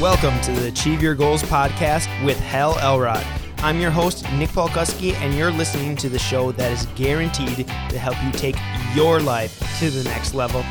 [0.00, 3.24] Welcome to the Achieve Your Goals podcast with Hal Elrod.
[3.60, 7.98] I'm your host, Nick Polkuski, and you're listening to the show that is guaranteed to
[7.98, 8.56] help you take
[8.94, 10.62] your life to the next level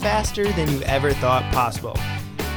[0.00, 1.96] faster than you ever thought possible.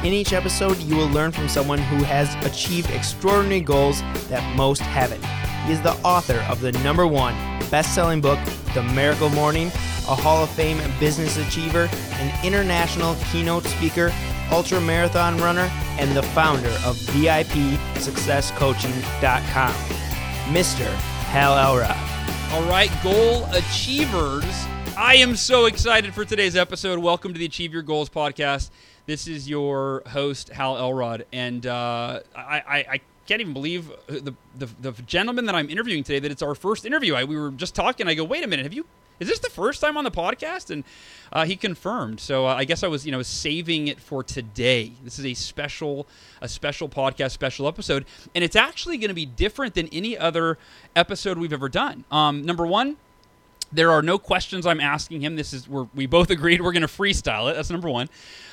[0.04, 4.82] In each episode, you will learn from someone who has achieved extraordinary goals that most
[4.82, 5.24] haven't.
[5.64, 7.34] He is the author of the number one
[7.70, 8.38] best selling book,
[8.74, 14.12] The Miracle Morning, a Hall of Fame business achiever, an international keynote speaker,
[14.50, 19.72] ultra marathon runner, and the founder of VIPSuccessCoaching.com,
[20.54, 20.86] Mr.
[21.26, 21.96] Hal Elrod.
[22.52, 24.44] All right, goal achievers.
[24.96, 26.98] I am so excited for today's episode.
[26.98, 28.70] Welcome to the Achieve Your Goals podcast.
[29.06, 34.34] This is your host, Hal Elrod, and uh, I, I, I can't even believe the,
[34.56, 37.14] the, the gentleman that I'm interviewing today that it's our first interview.
[37.14, 38.08] I, we were just talking.
[38.08, 38.86] I go, wait a minute, have you
[39.20, 40.70] is this the first time on the podcast?
[40.70, 40.84] And
[41.32, 42.20] uh, he confirmed.
[42.20, 44.92] So uh, I guess I was, you know, saving it for today.
[45.02, 46.06] This is a special,
[46.40, 50.58] a special podcast, special episode, and it's actually going to be different than any other
[50.96, 52.04] episode we've ever done.
[52.10, 52.96] Um, number one,
[53.72, 55.36] there are no questions I'm asking him.
[55.36, 57.56] This is we we both agreed we're going to freestyle it.
[57.56, 58.08] That's number one.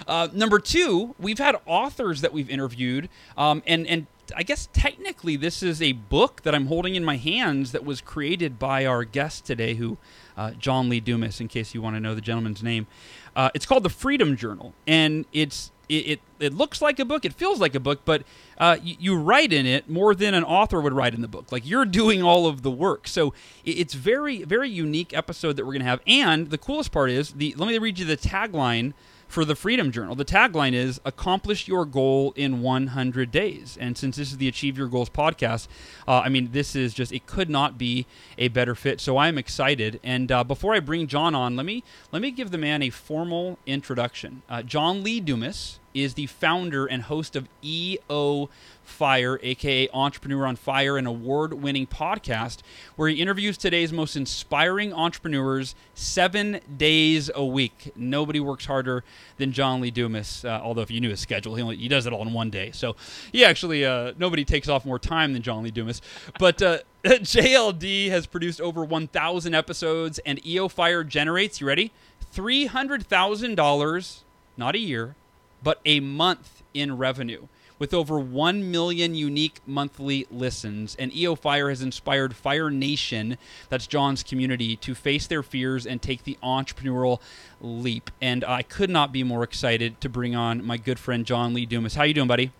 [0.07, 5.35] Uh, number two, we've had authors that we've interviewed, um, and and I guess technically
[5.35, 9.03] this is a book that I'm holding in my hands that was created by our
[9.03, 9.97] guest today, who
[10.37, 12.87] uh, John Lee Dumas, in case you want to know the gentleman's name.
[13.35, 17.25] Uh, it's called the Freedom Journal, and it's it, it, it looks like a book,
[17.25, 18.23] it feels like a book, but
[18.57, 21.51] uh, you, you, write in it more than an author would write in the book.
[21.51, 25.65] Like you're doing all of the work, so it, it's very very unique episode that
[25.65, 26.01] we're gonna have.
[26.07, 28.93] And the coolest part is the let me read you the tagline
[29.27, 30.15] for the Freedom Journal.
[30.15, 33.77] The tagline is Accomplish Your Goal in 100 Days.
[33.79, 35.67] And since this is the Achieve Your Goals podcast,
[36.07, 38.05] uh, I mean, this is just, it could not be
[38.37, 39.01] a better fit.
[39.01, 39.99] So I'm excited.
[40.03, 42.89] And uh, before I bring John on, let me, let me give the man a
[42.89, 44.41] formal introduction.
[44.49, 48.49] Uh, John Lee Dumas is the founder and host of EO
[48.83, 52.59] Fire, aka Entrepreneur on Fire, an award winning podcast
[52.95, 57.91] where he interviews today's most inspiring entrepreneurs seven days a week.
[57.95, 59.03] Nobody works harder
[59.37, 62.05] than John Lee Dumas, uh, although if you knew his schedule, he, only, he does
[62.05, 62.69] it all in one day.
[62.73, 62.95] So
[63.31, 66.01] he actually, uh, nobody takes off more time than John Lee Dumas.
[66.37, 71.91] But uh, JLD has produced over 1,000 episodes, and EO Fire generates, you ready?
[72.35, 74.19] $300,000,
[74.57, 75.15] not a year,
[75.63, 77.47] but a month in revenue
[77.79, 80.95] with over 1 million unique monthly listens.
[80.95, 83.37] And EO Fire has inspired Fire Nation,
[83.69, 87.19] that's John's community, to face their fears and take the entrepreneurial
[87.59, 88.11] leap.
[88.21, 91.65] And I could not be more excited to bring on my good friend John Lee
[91.65, 91.95] Dumas.
[91.95, 92.51] How you doing, buddy?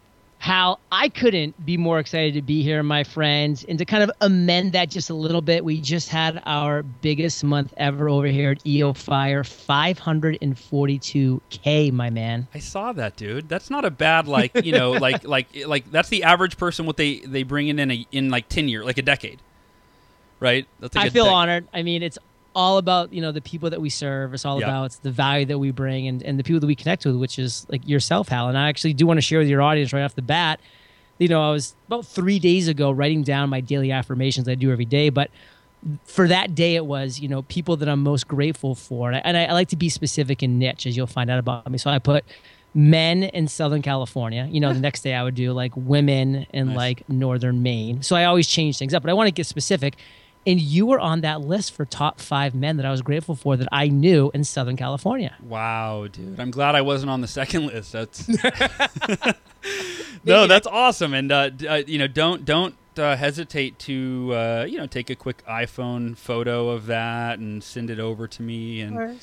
[0.46, 3.66] Hal, I couldn't be more excited to be here, my friends.
[3.68, 7.44] And to kind of amend that just a little bit, we just had our biggest
[7.44, 12.48] month ever over here at EO Fire 542K, my man.
[12.54, 13.50] I saw that, dude.
[13.50, 16.98] That's not a bad, like, you know, like, like, like, that's the average person what
[16.98, 19.42] they, they bring in in, a, in like 10 years, like a decade,
[20.40, 20.68] right?
[20.80, 21.68] Like I feel honored.
[21.74, 22.20] I mean, it's
[22.56, 24.34] all about you know the people that we serve.
[24.34, 24.70] It's all yep.
[24.70, 27.38] about the value that we bring and, and the people that we connect with, which
[27.38, 28.48] is like yourself, Hal.
[28.48, 30.60] And I actually do want to share with your audience right off the bat.
[31.20, 34.72] You know, I was about three days ago writing down my daily affirmations I do
[34.72, 35.30] every day, but
[36.06, 39.20] for that day it was you know people that I'm most grateful for, and I,
[39.20, 41.78] and I, like to be specific and niche, as you'll find out about me.
[41.78, 42.24] So I put
[42.74, 44.48] men in Southern California.
[44.50, 46.76] You know, the next day I would do like women in nice.
[46.76, 48.02] like Northern Maine.
[48.02, 49.96] So I always change things up, but I want to get specific
[50.46, 53.58] and you were on that list for top five men that I was grateful for
[53.58, 55.36] that I knew in Southern California.
[55.42, 56.40] Wow, dude!
[56.40, 57.92] I'm glad I wasn't on the second list.
[57.92, 58.28] That's
[60.24, 61.14] no, that's awesome.
[61.14, 65.16] And uh, uh, you know, don't don't uh, hesitate to uh, you know take a
[65.16, 69.20] quick iPhone photo of that and send it over to me and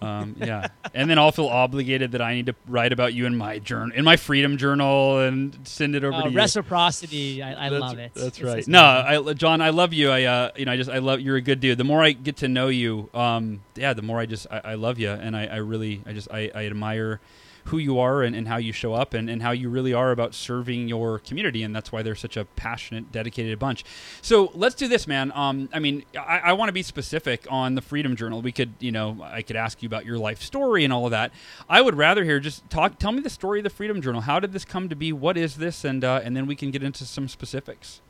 [0.00, 0.68] um, yeah.
[0.94, 3.96] And then I'll feel obligated that I need to write about you in my journal
[3.96, 6.36] in my freedom journal and send it over uh, to you.
[6.36, 7.42] reciprocity.
[7.42, 8.12] I, I love it.
[8.14, 8.58] that's right.
[8.58, 10.10] it's no I, John I love you.
[10.10, 11.78] I uh, you know I just I love you're a good dude.
[11.78, 14.74] The more I get to know you um, yeah the more I just I, I
[14.74, 17.20] love you and I, I really I just I, I admire
[17.66, 20.10] who you are and, and how you show up and, and how you really are
[20.10, 21.62] about serving your community.
[21.62, 23.84] And that's why they're such a passionate, dedicated bunch.
[24.22, 25.32] So let's do this, man.
[25.34, 28.42] Um, I mean, I, I want to be specific on the Freedom Journal.
[28.42, 31.10] We could, you know, I could ask you about your life story and all of
[31.10, 31.32] that.
[31.68, 34.20] I would rather hear just talk, tell me the story of the Freedom Journal.
[34.20, 35.12] How did this come to be?
[35.12, 35.84] What is this?
[35.84, 38.00] And, uh, and then we can get into some specifics.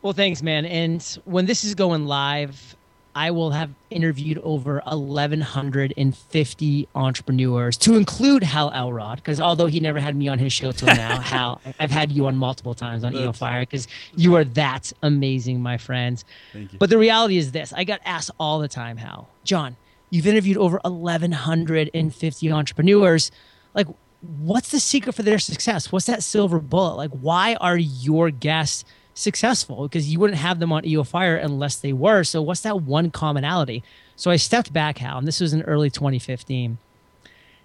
[0.00, 0.66] Well, thanks, man.
[0.66, 2.76] And when this is going live,
[3.14, 10.00] I will have interviewed over 1,150 entrepreneurs, to include Hal Elrod, because although he never
[10.00, 13.14] had me on his show till now, Hal, I've had you on multiple times on
[13.14, 13.86] EO Fire because
[14.16, 16.24] you are that amazing, my friends.
[16.52, 16.78] Thank you.
[16.78, 19.76] But the reality is this I got asked all the time, Hal, John,
[20.10, 23.30] you've interviewed over 1,150 entrepreneurs.
[23.74, 23.88] Like,
[24.20, 25.92] what's the secret for their success?
[25.92, 26.96] What's that silver bullet?
[26.96, 29.84] Like, why are your guests successful?
[29.84, 32.24] Because you wouldn't have them on EO Fire unless they were.
[32.24, 33.82] So, what's that one commonality?
[34.16, 36.78] So, I stepped back, Hal, and this was in early 2015.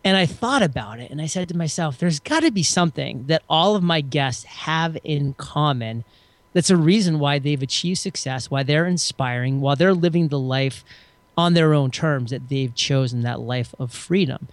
[0.03, 3.25] And I thought about it and I said to myself, there's got to be something
[3.27, 6.05] that all of my guests have in common
[6.53, 10.83] that's a reason why they've achieved success, why they're inspiring, while they're living the life
[11.37, 14.47] on their own terms that they've chosen that life of freedom.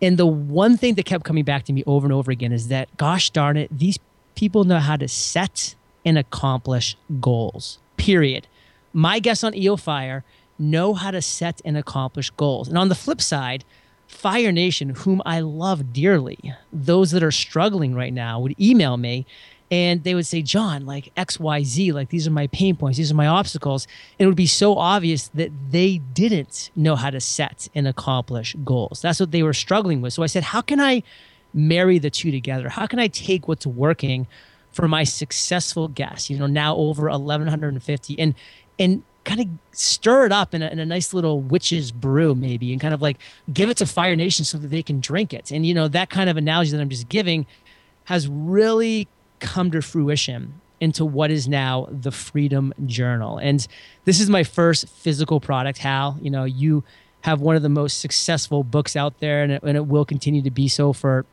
[0.00, 2.68] And the one thing that kept coming back to me over and over again is
[2.68, 3.98] that, gosh darn it, these
[4.34, 5.74] people know how to set
[6.04, 8.46] and accomplish goals, period.
[8.92, 10.24] My guests on EO Fire
[10.58, 12.68] know how to set and accomplish goals.
[12.68, 13.64] And on the flip side,
[14.06, 19.24] Fire Nation, whom I love dearly, those that are struggling right now would email me
[19.70, 23.16] and they would say, John, like XYZ, like these are my pain points, these are
[23.16, 23.86] my obstacles.
[24.18, 28.56] And it would be so obvious that they didn't know how to set and accomplish
[28.64, 29.00] goals.
[29.00, 30.12] That's what they were struggling with.
[30.12, 31.04] So I said, how can I
[31.54, 32.68] marry the two together?
[32.68, 34.26] How can I take what's working
[34.72, 38.34] for my successful guests, you know, now over 1,150 and,
[38.78, 42.72] and kind of stir it up in a, in a nice little witch's brew maybe
[42.72, 43.18] and kind of like
[43.52, 46.08] give it to fire nation so that they can drink it and you know that
[46.08, 47.46] kind of analogy that i'm just giving
[48.04, 49.06] has really
[49.38, 53.38] come to fruition into what is now the Freedom Journal.
[53.38, 53.66] And
[54.04, 56.18] this is my first physical product, Hal.
[56.22, 56.82] You know, you
[57.22, 60.42] have one of the most successful books out there, and it, and it will continue
[60.42, 61.26] to be so for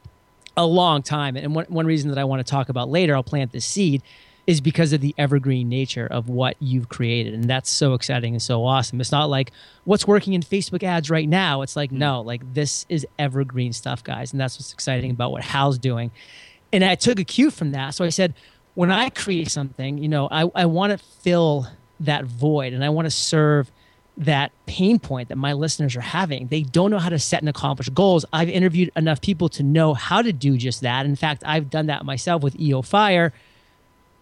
[0.57, 1.38] a long time.
[1.38, 4.01] And one, one reason that I want to talk about later, I'll plant this seed,
[4.45, 7.33] is because of the evergreen nature of what you've created.
[7.33, 9.00] And that's so exciting and so awesome.
[9.00, 9.51] It's not like
[9.83, 11.62] what's working in Facebook ads right now.
[11.62, 11.98] It's like, mm.
[11.98, 14.31] no, like this is evergreen stuff, guys.
[14.31, 16.12] And that's what's exciting about what Hal's doing
[16.71, 17.92] and I took a cue from that.
[17.92, 18.33] So I said,
[18.75, 21.68] when I create something, you know, I, I want to fill
[22.00, 23.71] that void and I want to serve
[24.18, 26.48] that pain point that my listeners are having.
[26.48, 28.25] They don't know how to set and accomplish goals.
[28.34, 31.06] I've interviewed enough people to know how to do just that.
[31.06, 33.31] In fact, I've done that myself with EO Fire.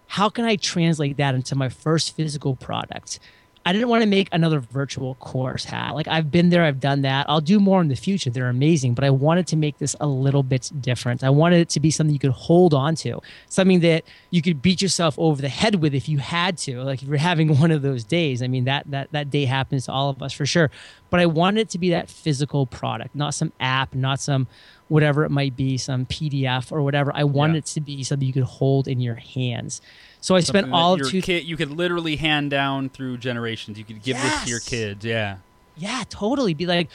[0.08, 3.18] How can I translate that into my first physical product?
[3.66, 5.96] I didn't want to make another virtual course hat.
[5.96, 7.26] Like I've been there, I've done that.
[7.28, 8.30] I'll do more in the future.
[8.30, 11.24] They're amazing, but I wanted to make this a little bit different.
[11.24, 14.62] I wanted it to be something you could hold on to, something that you could
[14.62, 16.80] beat yourself over the head with if you had to.
[16.82, 18.40] Like if you're having one of those days.
[18.40, 20.70] I mean, that that that day happens to all of us for sure.
[21.10, 24.46] But I wanted it to be that physical product, not some app, not some
[24.88, 27.10] whatever it might be, some PDF or whatever.
[27.14, 27.58] I wanted yeah.
[27.58, 29.80] it to be something you could hold in your hands.
[30.26, 31.22] So I Something spent all of two.
[31.22, 33.78] Kid, you could literally hand down through generations.
[33.78, 34.24] You could give yes.
[34.24, 35.04] this to your kids.
[35.04, 35.36] Yeah.
[35.76, 36.52] Yeah, totally.
[36.52, 36.90] Be like,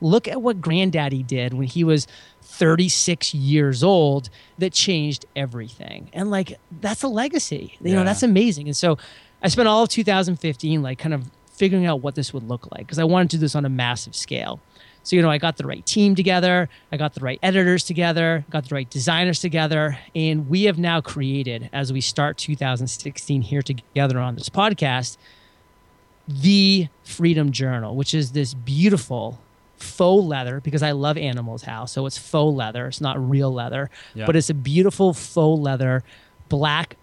[0.00, 2.06] look at what Granddaddy did when he was
[2.40, 4.30] 36 years old.
[4.56, 7.76] That changed everything, and like that's a legacy.
[7.82, 7.96] You yeah.
[7.96, 8.68] know, that's amazing.
[8.68, 8.96] And so
[9.42, 12.86] I spent all of 2015 like kind of figuring out what this would look like
[12.86, 14.60] because I wanted to do this on a massive scale.
[15.06, 18.44] So, you know, I got the right team together, I got the right editors together,
[18.50, 23.62] got the right designers together, and we have now created, as we start 2016 here
[23.62, 25.16] together on this podcast,
[26.26, 29.40] the Freedom Journal, which is this beautiful
[29.76, 31.86] faux leather because I love animals, Hal.
[31.86, 32.88] So it's faux leather.
[32.88, 34.26] It's not real leather, yeah.
[34.26, 36.02] but it's a beautiful faux leather,
[36.48, 36.96] black,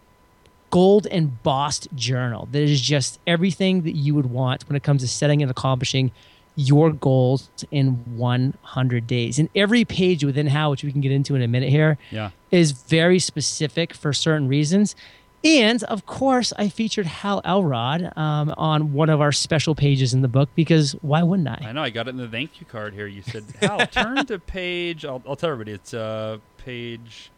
[0.72, 5.08] gold embossed journal that is just everything that you would want when it comes to
[5.08, 6.12] setting and accomplishing
[6.56, 9.40] your goals in 100 days.
[9.40, 12.32] And every page within Hal, which we can get into in a minute here, yeah.
[12.52, 14.96] is very specific for certain reasons.
[15.44, 20.22] And of course, I featured Hal Elrod um, on one of our special pages in
[20.22, 21.60] the book because why wouldn't I?
[21.66, 21.84] I know.
[21.84, 23.08] I got it in the thank you card here.
[23.08, 25.04] You said, Hal, turn to page.
[25.04, 27.30] I'll, I'll tell everybody it's uh, page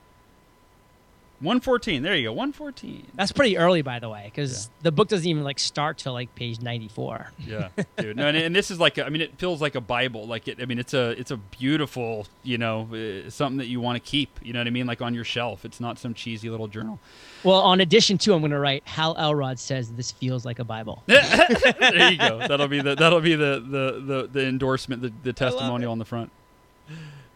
[1.40, 2.02] 114.
[2.02, 2.32] There you go.
[2.32, 3.08] 114.
[3.14, 4.84] That's pretty early, by the way, because yeah.
[4.84, 7.32] the book doesn't even like start till like page 94.
[7.40, 8.16] yeah, dude.
[8.16, 10.26] No, and, and, this is like, a, I mean, it feels like a Bible.
[10.26, 10.62] Like it.
[10.62, 14.10] I mean, it's a it's a beautiful, you know, uh, something that you want to
[14.10, 14.40] keep.
[14.42, 14.88] You know what I mean?
[14.88, 15.66] Like on your shelf.
[15.66, 17.00] It's not some cheesy little journal.
[17.44, 20.64] Well, on addition to, I'm going to write Hal Elrod says this feels like a
[20.64, 21.04] Bible.
[21.06, 22.40] there you go.
[22.48, 26.06] That'll be the that'll be the the the, the endorsement, the, the testimonial on the
[26.06, 26.32] front.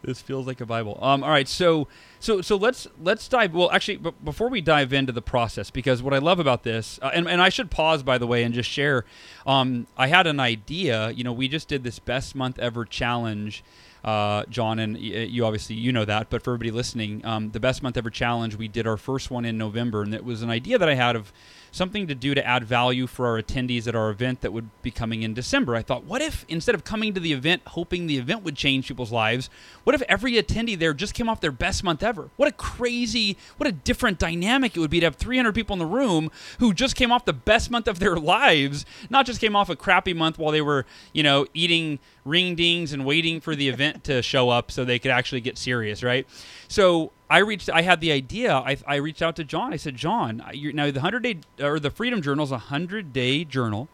[0.02, 0.98] This feels like a Bible.
[1.02, 1.88] Um, all right, so
[2.20, 3.54] so so let's let's dive.
[3.54, 7.00] Well, actually, b- before we dive into the process, because what I love about this,
[7.02, 9.04] uh, and and I should pause by the way and just share.
[9.46, 11.10] Um, I had an idea.
[11.12, 13.64] You know, we just did this best month ever challenge.
[14.02, 17.84] Uh, John, and you obviously you know that, but for everybody listening, um, the best
[17.84, 20.78] month ever challenge, we did our first one in November, and it was an idea
[20.78, 21.34] that I had of
[21.72, 24.92] something to do to add value for our attendees at our event that would be
[24.92, 25.76] coming in December.
[25.76, 28.88] I thought, what if instead of coming to the event hoping the event would change
[28.88, 29.50] people's lives,
[29.84, 32.30] what if every attendee there just came off their best month ever?
[32.36, 35.80] What a crazy, what a different dynamic it would be to have 300 people in
[35.80, 39.56] the room who just came off the best month of their lives, not just came
[39.56, 43.56] off a crappy month while they were, you know, eating ring dings and waiting for
[43.56, 46.28] the event to show up so they could actually get serious, right?
[46.68, 47.70] So I reached.
[47.70, 48.54] I had the idea.
[48.54, 49.72] I, I reached out to John.
[49.72, 53.46] I said, John, now the hundred day or the Freedom Journal is a hundred day
[53.46, 53.88] journal.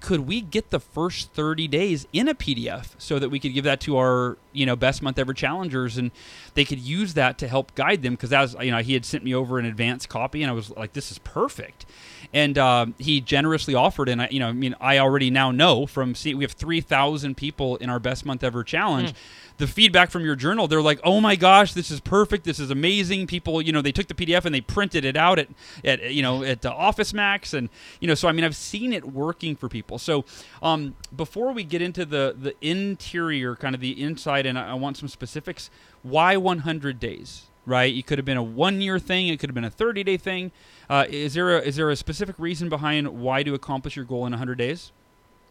[0.00, 3.64] Could we get the first thirty days in a PDF so that we could give
[3.64, 6.12] that to our you know best month ever challengers and
[6.54, 9.24] they could use that to help guide them because as you know he had sent
[9.24, 11.84] me over an advanced copy and I was like, this is perfect.
[12.32, 15.86] And uh, he generously offered, and I, you know, I mean, I already now know
[15.86, 19.12] from see, we have three thousand people in our best month ever challenge.
[19.12, 19.16] Mm
[19.58, 22.44] the feedback from your journal, they're like, "Oh my gosh, this is perfect.
[22.44, 25.38] This is amazing." People, you know, they took the PDF and they printed it out
[25.38, 25.48] at,
[25.84, 27.68] at you know, at Office Max, and
[28.00, 29.98] you know, so I mean, I've seen it working for people.
[29.98, 30.24] So,
[30.62, 34.74] um, before we get into the the interior, kind of the inside, and I, I
[34.74, 35.70] want some specifics.
[36.02, 37.44] Why 100 days?
[37.66, 37.94] Right?
[37.94, 39.28] It could have been a one year thing.
[39.28, 40.52] It could have been a 30 day thing.
[40.88, 44.24] Uh, is there a, is there a specific reason behind why to accomplish your goal
[44.24, 44.92] in 100 days?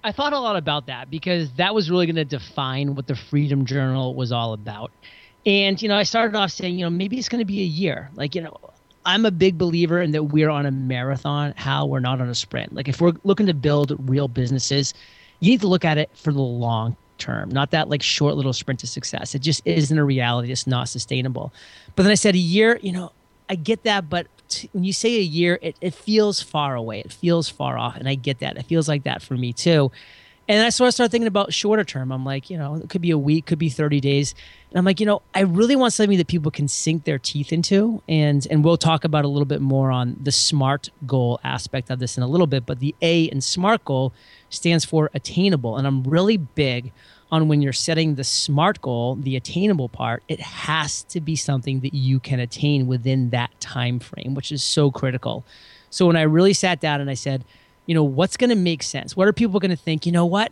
[0.08, 3.16] I thought a lot about that because that was really going to define what the
[3.16, 4.90] Freedom Journal was all about.
[5.46, 7.66] And, you know, I started off saying, you know, maybe it's going to be a
[7.66, 8.10] year.
[8.16, 8.58] Like, you know,
[9.06, 12.36] I'm a big believer in that we're on a marathon, Hal we're not on a
[12.36, 12.74] sprint.
[12.74, 14.94] Like, if we're looking to build real businesses,
[15.42, 18.54] you need to look at it for the long term, not that like short little
[18.54, 19.36] sprint to success.
[19.36, 20.54] It just isn't a reality.
[20.54, 21.52] It's not sustainable.
[21.98, 23.12] But then I said, a year, you know,
[23.50, 24.28] I get that, but
[24.74, 27.00] when you say a year, it, it feels far away.
[27.00, 27.96] It feels far off.
[27.98, 28.58] And I get that.
[28.58, 29.92] It feels like that for me too.
[30.50, 32.12] And I sort of started thinking about shorter term.
[32.12, 34.34] I'm like, you know, it could be a week, could be 30 days.
[34.72, 37.51] And I'm like, you know, I really want something that people can sink their teeth
[37.51, 38.01] into.
[38.08, 42.00] And and we'll talk about a little bit more on the SMART goal aspect of
[42.00, 42.66] this in a little bit.
[42.66, 44.13] But the A in SMART goal
[44.50, 45.75] stands for attainable.
[45.75, 46.94] And I'm really big
[47.31, 51.81] on when you're setting the SMART goal, the attainable part, it has to be something
[51.81, 55.43] that you can attain within that time frame, which is so critical.
[55.89, 57.43] So when I really sat down and I said,
[57.86, 59.15] you know, what's going to make sense?
[59.15, 60.05] What are people going to think?
[60.05, 60.51] You know what?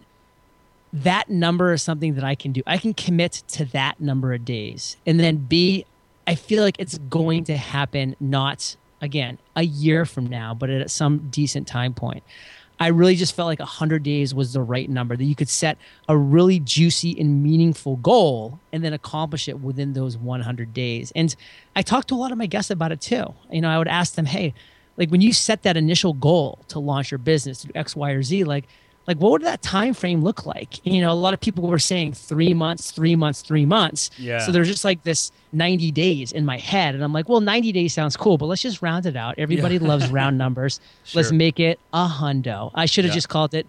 [0.92, 2.62] That number is something that I can do.
[2.66, 4.96] I can commit to that number of days.
[5.06, 5.86] And then B,
[6.28, 10.90] I feel like it's going to happen not again a year from now, but at
[10.90, 12.24] some decent time point.
[12.80, 15.78] I really just felt like 100 days was the right number, that you could set
[16.10, 21.12] a really juicy and meaningful goal and then accomplish it within those 100 days.
[21.16, 21.34] And
[21.76, 23.34] I talked to a lot of my guests about it too.
[23.52, 24.54] You know, I would ask them, hey,
[24.98, 28.12] like when you set that initial goal to launch your business, to do X, Y,
[28.12, 28.66] or Z, like,
[29.08, 30.86] like what would that time frame look like?
[30.86, 34.10] You know a lot of people were saying three months three months three months.
[34.18, 34.40] Yeah.
[34.40, 36.96] So there's just like this 90 days in my head.
[36.96, 39.36] And i'm like well 90 days sounds cool but let's just round it out.
[39.38, 39.88] Everybody yeah.
[39.88, 40.80] loves round numbers.
[41.04, 41.20] Sure.
[41.20, 42.72] let's make it a hundo.
[42.74, 43.16] I should have yeah.
[43.16, 43.68] just called it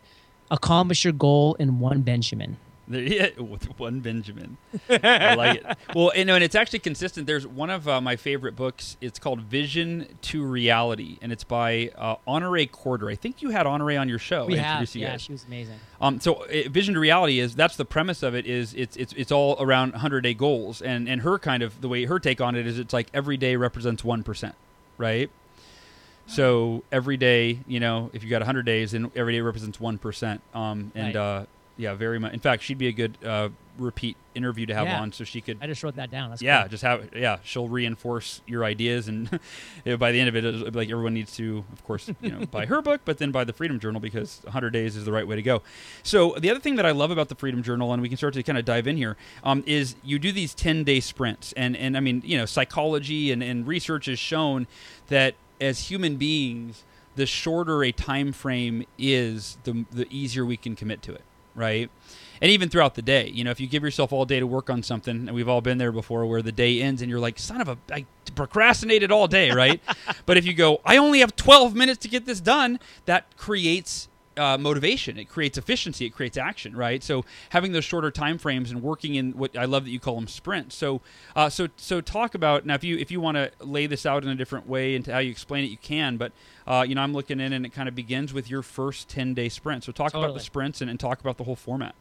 [0.51, 2.57] accomplish your goal in one benjamin
[2.89, 4.57] yeah, with one Benjamin.
[4.89, 5.79] I like it.
[5.95, 7.27] Well, you know, and it's actually consistent.
[7.27, 8.97] There's one of uh, my favorite books.
[9.01, 13.11] It's called Vision to Reality, and it's by uh, Honore Corder.
[13.11, 14.47] I think you had Honore on your show.
[14.47, 14.95] We have.
[14.95, 15.23] Yeah, guys.
[15.23, 15.81] she was amazing.
[16.01, 18.47] Um, so uh, Vision to Reality is that's the premise of it.
[18.47, 21.89] Is it's it's it's all around 100 day goals, and and her kind of the
[21.89, 24.55] way her take on it is it's like every day represents one percent,
[24.99, 25.31] right?
[26.29, 29.99] So every day, you know, if you got 100 days, then every day represents one
[29.99, 30.41] percent.
[30.55, 31.17] Um, and right.
[31.17, 32.33] uh, yeah, very much.
[32.33, 35.01] In fact, she'd be a good uh, repeat interview to have yeah.
[35.01, 35.59] on, so she could.
[35.61, 36.31] I just wrote that down.
[36.31, 36.69] That's yeah, cool.
[36.71, 37.39] just have yeah.
[37.45, 39.29] She'll reinforce your ideas, and
[39.99, 42.81] by the end of it, like everyone needs to, of course, you know, buy her
[42.81, 45.43] book, but then buy the Freedom Journal because 100 days is the right way to
[45.43, 45.63] go.
[46.03, 48.35] So the other thing that I love about the Freedom Journal, and we can start
[48.35, 51.77] to kind of dive in here, um, is you do these 10 day sprints, and
[51.77, 54.67] and I mean, you know, psychology and, and research has shown
[55.09, 56.85] that as human beings,
[57.17, 61.23] the shorter a time frame is, the the easier we can commit to it
[61.57, 61.91] right?
[62.41, 64.69] And even throughout the day, you know, if you give yourself all day to work
[64.69, 67.39] on something, and we've all been there before, where the day ends and you're like,
[67.39, 69.81] "Son of a, I procrastinated all day," right?
[70.27, 74.09] but if you go, "I only have 12 minutes to get this done," that creates
[74.37, 75.19] uh, motivation.
[75.19, 76.07] It creates efficiency.
[76.07, 77.03] It creates action, right?
[77.03, 80.17] So having those shorter time frames and working in what I love that you call
[80.17, 80.77] them sprints.
[80.77, 81.01] So,
[81.35, 82.75] uh, so, so talk about now.
[82.75, 85.19] If you if you want to lay this out in a different way into how
[85.19, 86.17] you explain it, you can.
[86.17, 86.33] But
[86.67, 89.35] uh, you know, I'm looking in, and it kind of begins with your first 10
[89.35, 89.85] day sprint.
[89.85, 90.25] So talk totally.
[90.25, 91.95] about the sprints and, and talk about the whole format.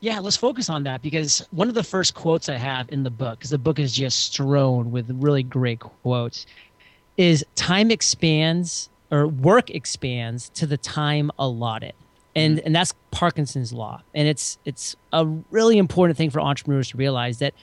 [0.00, 3.10] Yeah, let's focus on that because one of the first quotes I have in the
[3.10, 6.46] book, because the book is just strewn with really great quotes,
[7.16, 11.94] is time expands or work expands to the time allotted.
[12.36, 12.66] And, mm-hmm.
[12.66, 14.02] and that's Parkinson's law.
[14.14, 17.54] And it's it's a really important thing for entrepreneurs to realize that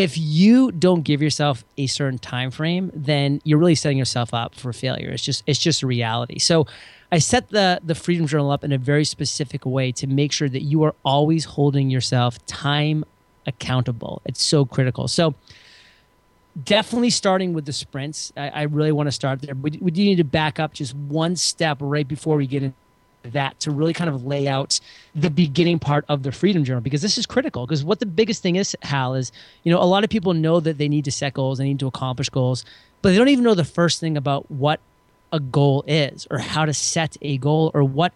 [0.00, 4.54] if you don't give yourself a certain time frame, then you're really setting yourself up
[4.54, 5.10] for failure.
[5.10, 6.38] It's just it's just a reality.
[6.38, 6.66] So
[7.12, 10.48] I set the the Freedom Journal up in a very specific way to make sure
[10.48, 13.04] that you are always holding yourself time
[13.46, 14.22] accountable.
[14.24, 15.06] It's so critical.
[15.06, 15.34] So
[16.64, 18.32] definitely starting with the sprints.
[18.38, 19.54] I, I really want to start there.
[19.54, 22.76] We, we do need to back up just one step right before we get into
[23.22, 24.80] that to really kind of lay out
[25.14, 27.66] the beginning part of the Freedom Journal because this is critical.
[27.66, 29.32] Because what the biggest thing is, Hal, is
[29.64, 31.80] you know a lot of people know that they need to set goals, they need
[31.80, 32.64] to accomplish goals,
[33.02, 34.80] but they don't even know the first thing about what
[35.32, 38.12] a goal is or how to set a goal or what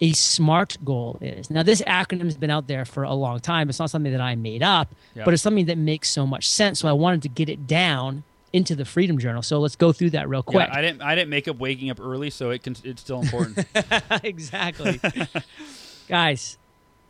[0.00, 1.50] a SMART goal is.
[1.50, 3.68] Now, this acronym has been out there for a long time.
[3.68, 6.80] It's not something that I made up, but it's something that makes so much sense.
[6.80, 8.24] So I wanted to get it down
[8.54, 9.42] into the Freedom Journal.
[9.42, 10.68] So let's go through that real quick.
[10.68, 11.02] Yeah, I didn't.
[11.02, 12.76] I didn't make up waking up early, so it can.
[12.84, 13.66] It's still important.
[14.22, 15.00] exactly,
[16.08, 16.56] guys.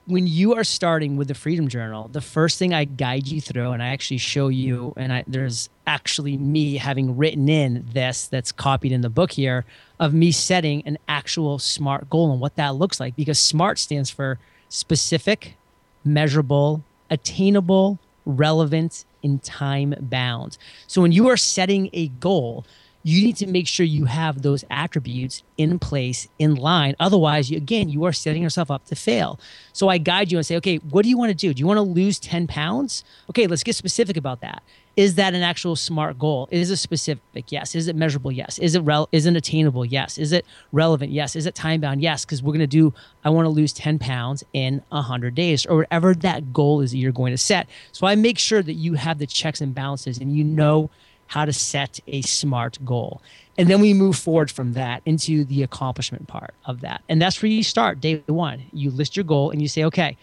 [0.07, 3.71] When you are starting with the Freedom Journal, the first thing I guide you through,
[3.71, 8.53] and I actually show you, and I, there's actually me having written in this that's
[8.53, 9.65] copied in the book here
[9.99, 13.17] of me setting an actual SMART goal and what that looks like.
[13.17, 15.57] Because SMART stands for specific,
[16.05, 20.57] measurable, attainable, relevant, in time bound.
[20.87, 22.65] So when you are setting a goal,
[23.03, 26.95] you need to make sure you have those attributes in place in line.
[27.01, 29.41] Otherwise you, again you are setting yourself up to fail.
[29.73, 31.53] So i guide you and say okay what do you want to do?
[31.53, 33.05] Do you want to lose 10 pounds?
[33.31, 34.63] Okay let's get specific about that
[34.97, 36.49] is that an actual smart goal?
[36.51, 37.51] Is it specific?
[37.51, 37.75] Yes.
[37.75, 38.31] Is it measurable?
[38.31, 38.59] Yes.
[38.59, 39.85] Is it rel- is it attainable?
[39.85, 40.19] Yes.
[40.19, 41.11] Is it relevant?
[41.11, 41.35] Yes.
[41.35, 42.01] Is it time bound?
[42.01, 42.25] Yes.
[42.25, 45.79] Because we're going to do i want to lose 10 pounds in 100 days or
[45.79, 47.67] whatever that goal is that you're going to set.
[47.93, 50.91] So i make sure that you have the checks and balances and you know
[51.27, 53.21] how to set a smart goal.
[53.57, 57.03] And then we move forward from that into the accomplishment part of that.
[57.09, 58.65] And that's where you start day one.
[58.73, 60.17] You list your goal and you say, okay,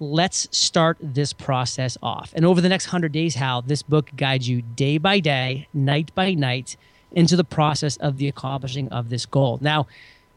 [0.00, 2.32] let's start this process off.
[2.34, 6.12] And over the next 100 days, Hal this book guides you day by day, night
[6.14, 6.76] by night,
[7.12, 9.58] into the process of the accomplishing of this goal.
[9.60, 9.86] Now,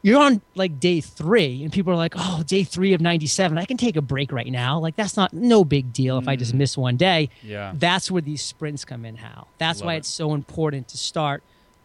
[0.04, 3.64] you're on like day three and people are like oh day three of 97 i
[3.64, 6.30] can take a break right now like that's not no big deal if mm.
[6.30, 6.58] i just mm.
[6.58, 10.00] miss one day yeah that's where these sprints come in Hal that's Love why it.
[10.00, 11.42] it's so important to start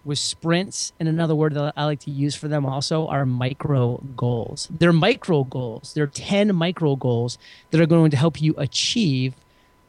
[0.08, 3.98] with sprints and another word that i like to use for them also are micro
[4.16, 7.38] goals they're micro goals they're 10 micro goals
[7.70, 9.34] that are going to help you achieve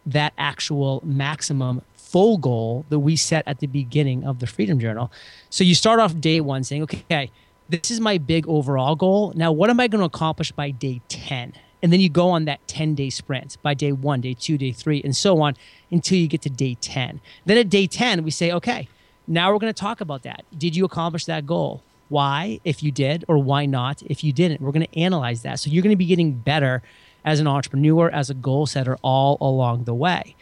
[0.05, 5.11] that actual maximum full goal that we set at the beginning of the freedom journal
[5.49, 7.31] so you start off day one saying okay
[7.69, 9.31] this is my big overall goal.
[9.35, 11.53] Now, what am I going to accomplish by day 10?
[11.81, 14.71] And then you go on that 10 day sprint by day one, day two, day
[14.71, 15.55] three, and so on
[15.91, 17.21] until you get to day 10.
[17.45, 18.89] Then at day 10, we say, okay,
[19.29, 20.43] now we're going to talk about that.
[20.57, 21.83] Did you accomplish that goal?
[22.09, 24.61] Why, if you did, or why not, if you didn't?
[24.61, 25.59] We're going to analyze that.
[25.59, 26.81] So you're going to be getting better
[27.23, 30.35] as an entrepreneur, as a goal setter, all along the way.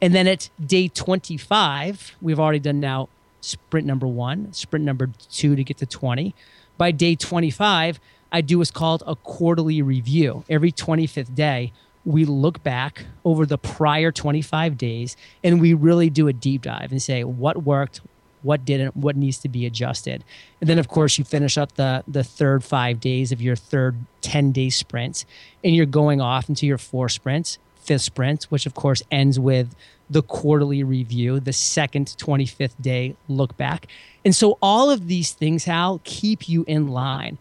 [0.00, 3.08] And then at day 25, we've already done now
[3.40, 6.34] sprint number one, sprint number two to get to 20
[6.76, 8.00] by day 25,
[8.32, 10.44] I do what's called a quarterly review.
[10.48, 11.72] Every 25th day,
[12.04, 16.90] we look back over the prior 25 days and we really do a deep dive
[16.90, 18.00] and say what worked,
[18.44, 20.22] what didn't, what needs to be adjusted.
[20.60, 23.96] And then, of course, you finish up the, the third five days of your third
[24.20, 25.24] 10 day sprint
[25.62, 29.74] and you're going off into your four sprints, fifth sprint, which of course ends with
[30.08, 33.86] the quarterly review, the second 25th day look back.
[34.24, 37.38] And so all of these things, Hal, keep you in line.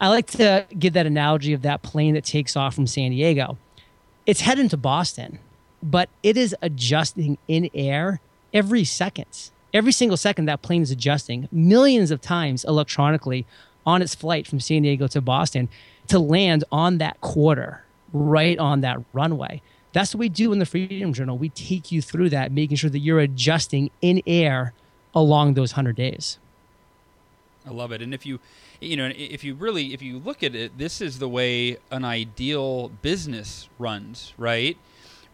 [0.00, 3.56] I like to give that analogy of that plane that takes off from San Diego.
[4.26, 5.38] It's heading to Boston,
[5.82, 8.20] but it is adjusting in air
[8.52, 9.50] every second.
[9.76, 13.44] Every single second that plane is adjusting millions of times electronically
[13.84, 15.68] on its flight from San Diego to Boston
[16.06, 19.60] to land on that quarter right on that runway.
[19.92, 21.36] That's what we do in the Freedom Journal.
[21.36, 24.72] We take you through that, making sure that you're adjusting in air
[25.14, 26.38] along those 100 days.
[27.66, 28.00] I love it.
[28.00, 28.40] And if you
[28.80, 32.02] you know, if you really if you look at it, this is the way an
[32.02, 34.78] ideal business runs, right?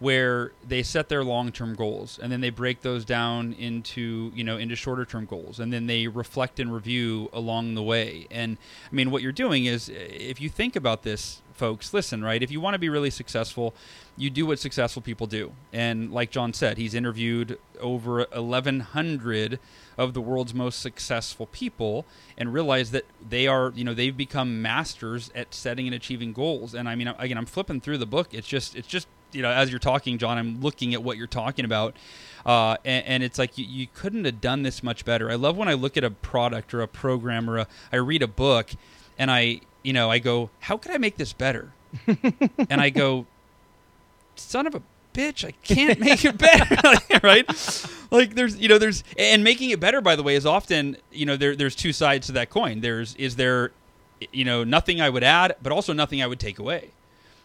[0.03, 4.57] Where they set their long-term goals and then they break those down into you know
[4.57, 8.27] into shorter-term goals and then they reflect and review along the way.
[8.29, 8.59] And
[8.91, 12.43] i mean what you're doing is if you think about this folks listen right?
[12.43, 13.75] If you want to be really successful
[14.17, 15.53] you do what successful people do.
[15.73, 19.61] And like john said he's interviewed over 1100
[19.97, 24.61] of the world's most successful people and realized that they are you know they've become
[24.61, 26.75] masters at setting and achieving goals.
[26.75, 28.35] And i mean again i'm flipping through the book.
[28.35, 31.27] It's just it's just you know, as you're talking, John, I'm looking at what you're
[31.27, 31.97] talking about,
[32.45, 35.31] uh, and, and, it's like you, you, couldn't have done this much better.
[35.31, 38.23] I love when I look at a product or a program or a, I read
[38.23, 38.71] a book,
[39.19, 41.73] and I, you know, I go, how could I make this better?
[42.07, 43.27] and I go,
[44.35, 47.47] son of a bitch, I can't make it better, right?
[48.11, 51.27] Like there's, you know, there's, and making it better, by the way, is often, you
[51.27, 52.81] know, there, there's two sides to that coin.
[52.81, 53.73] There's, is there,
[54.33, 56.91] you know, nothing I would add, but also nothing I would take away,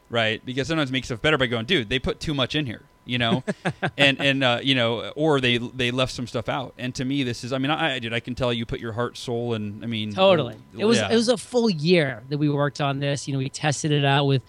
[0.10, 0.44] right?
[0.46, 3.18] Because sometimes make stuff better by going, dude, they put too much in here, you
[3.18, 3.44] know,
[3.98, 6.74] and and uh, you know, or they they left some stuff out.
[6.78, 8.80] And to me, this is, I mean, I, I did, I can tell you put
[8.80, 10.56] your heart, soul, and I mean, totally.
[10.74, 11.12] well, It was yeah.
[11.12, 13.28] it was a full year that we worked on this.
[13.28, 14.42] You know, we tested it out with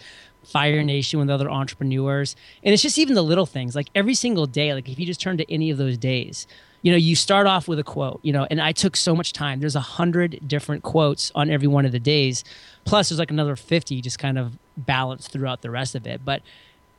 [0.45, 3.75] Fire Nation with other entrepreneurs, and it's just even the little things.
[3.75, 6.47] Like every single day, like if you just turn to any of those days.
[6.83, 9.33] You know, you start off with a quote, you know, and I took so much
[9.33, 9.61] time.
[9.61, 12.45] There's a hundred different quotes on every one of the days.
[12.85, 16.25] Plus, there's like another 50 just kind of balanced throughout the rest of it.
[16.25, 16.43] But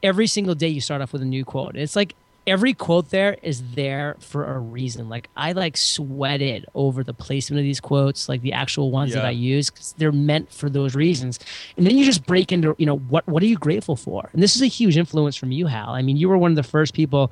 [0.03, 1.75] every single day you start off with a new quote.
[1.75, 2.15] It's like
[2.49, 5.07] every quote there is there for a reason.
[5.07, 9.25] Like I like sweated over the placement of these quotes, like the actual ones that
[9.25, 11.39] I use because they're meant for those reasons.
[11.77, 14.29] And then you just break into, you know, what what are you grateful for?
[14.33, 15.89] And this is a huge influence from you, Hal.
[15.89, 17.31] I mean, you were one of the first people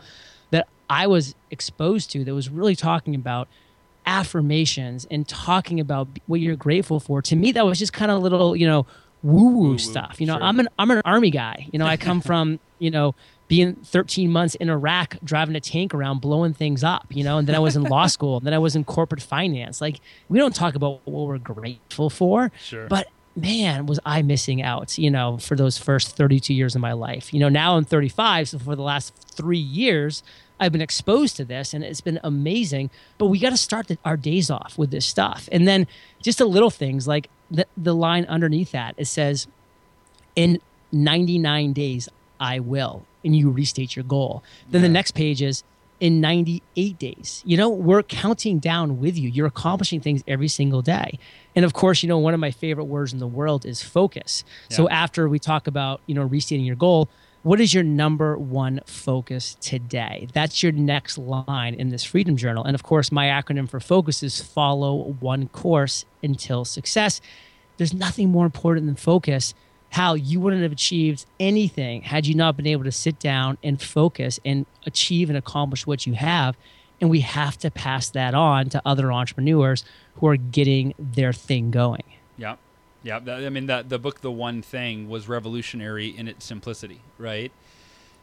[0.90, 3.48] I was exposed to that was really talking about
[4.06, 7.22] affirmations and talking about what you're grateful for.
[7.24, 8.86] To me, that was just kind of little, you know,
[9.24, 10.20] woo woo stuff.
[10.20, 10.44] You know, sure.
[10.44, 11.68] I'm an I'm an army guy.
[11.72, 13.16] You know, I come from, you know,
[13.48, 17.48] being 13 months in Iraq, driving a tank around, blowing things up, you know, and
[17.48, 19.80] then I was in law school, and then I was in corporate finance.
[19.80, 22.88] Like, we don't talk about what we're grateful for, Sure.
[22.88, 26.92] but man, was I missing out, you know, for those first 32 years of my
[26.92, 27.34] life.
[27.34, 30.24] You know, now I'm 35, so for the last three years,
[30.60, 32.90] I've been exposed to this and it's been amazing.
[33.18, 35.48] But we got to start the, our days off with this stuff.
[35.52, 35.88] And then
[36.22, 39.48] just the little things like the, the line underneath that, it says,
[40.36, 40.60] in
[40.92, 43.06] 99 days, I will.
[43.24, 44.44] And you restate your goal.
[44.70, 45.64] Then the next page is
[46.00, 47.42] in 98 days.
[47.46, 49.30] You know, we're counting down with you.
[49.30, 51.18] You're accomplishing things every single day.
[51.56, 54.44] And of course, you know, one of my favorite words in the world is focus.
[54.70, 57.10] So after we talk about, you know, restating your goal,
[57.48, 60.28] what is your number one focus today?
[60.34, 62.66] That's your next line in this freedom journal.
[62.66, 67.22] And of course, my acronym for focus is follow one course until success.
[67.78, 69.54] There's nothing more important than focus.
[69.92, 73.82] Hal, you wouldn't have achieved anything had you not been able to sit down and
[73.82, 76.58] focus and achieve and accomplish what you have.
[77.00, 81.72] And we have to pass that on to other entrepreneurs who are getting their thing
[81.72, 82.04] going.
[82.38, 82.58] Yeah,
[83.08, 83.46] yeah.
[83.48, 87.52] I mean, that the book, The One Thing, was revolutionary in its simplicity, right?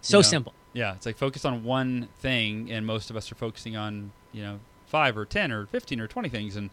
[0.03, 0.53] So know, simple.
[0.75, 4.43] Yeah, it's like focus on one thing, and most of us are focusing on you
[4.43, 6.71] know five or ten or fifteen or twenty things, and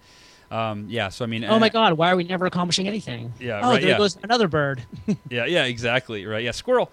[0.50, 1.10] um, yeah.
[1.10, 3.34] So I mean, Oh my and- God, why are we never accomplishing anything?
[3.39, 3.97] Yeah, Oh, right, there yeah.
[3.97, 4.84] goes another bird.
[5.30, 6.26] Yeah, yeah, exactly.
[6.26, 6.43] Right.
[6.43, 6.91] Yeah, squirrel.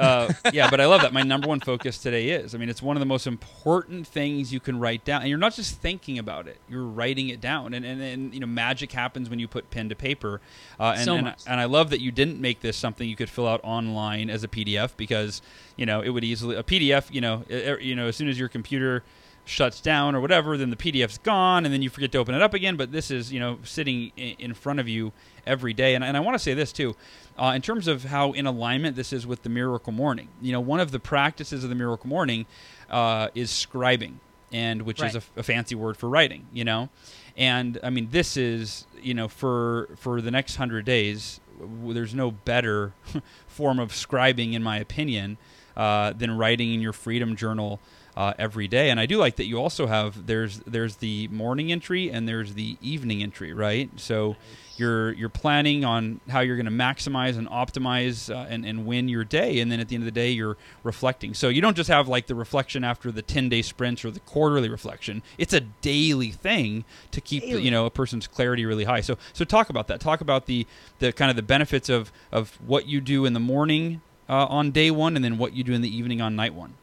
[0.00, 1.12] Uh, yeah, but I love that.
[1.12, 2.54] My number one focus today is.
[2.54, 5.38] I mean, it's one of the most important things you can write down, and you're
[5.38, 7.74] not just thinking about it; you're writing it down.
[7.74, 10.40] And and, and you know, magic happens when you put pen to paper.
[10.78, 13.30] Uh, and So and, and I love that you didn't make this something you could
[13.30, 15.42] fill out online as a PDF because
[15.76, 17.12] you know it would easily a PDF.
[17.12, 17.44] You know,
[17.80, 19.04] you know, as soon as your computer
[19.44, 22.42] shuts down or whatever, then the PDF's gone, and then you forget to open it
[22.42, 22.76] up again.
[22.76, 25.12] But this is, you know, sitting in front of you
[25.46, 25.94] every day.
[25.94, 26.96] And, and I want to say this too,
[27.38, 30.28] uh, in terms of how in alignment this is with the Miracle Morning.
[30.40, 32.46] You know, one of the practices of the Miracle Morning
[32.88, 34.14] uh, is scribing,
[34.52, 36.46] and which is a, a fancy word for writing.
[36.52, 36.88] You know,
[37.36, 42.30] and I mean this is, you know, for for the next hundred days, there's no
[42.30, 42.92] better
[43.46, 45.38] form of scribing, in my opinion,
[45.76, 47.80] uh, than writing in your Freedom Journal
[48.16, 48.90] uh, every day.
[48.90, 52.54] And I do like that you also have there's there's the morning entry and there's
[52.54, 53.90] the evening entry, right?
[53.96, 54.36] So
[54.76, 59.08] you're you're planning on how you're going to maximize and optimize uh, and and win
[59.08, 61.34] your day, and then at the end of the day you're reflecting.
[61.34, 64.20] So you don't just have like the reflection after the 10 day sprints or the
[64.20, 65.22] quarterly reflection.
[65.38, 67.62] It's a daily thing to keep Daily.
[67.62, 69.02] you know a person's clarity really high.
[69.02, 70.00] So so talk about that.
[70.00, 70.66] Talk about the
[70.98, 74.70] the kind of the benefits of of what you do in the morning uh, on
[74.70, 76.74] day one, and then what you do in the evening on night one.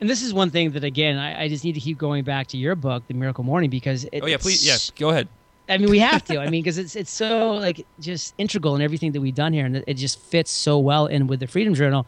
[0.00, 2.48] And this is one thing that, again, I, I just need to keep going back
[2.48, 4.66] to your book, The Miracle Morning, because it, Oh yeah, please.
[4.66, 5.28] Yeah, go ahead.
[5.68, 6.38] I mean, we have to.
[6.38, 9.64] I mean, because it's it's so like just integral in everything that we've done here,
[9.64, 12.06] and it- just fits so well in with the Freedom Journal.